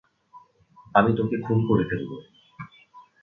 [0.95, 2.11] আমি তোকে খুন করে ফেলব।